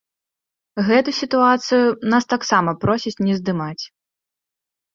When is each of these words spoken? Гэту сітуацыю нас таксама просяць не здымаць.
Гэту 0.87 1.13
сітуацыю 1.17 1.85
нас 2.15 2.23
таксама 2.35 2.75
просяць 2.87 3.15
не 3.29 3.39
здымаць. 3.43 3.83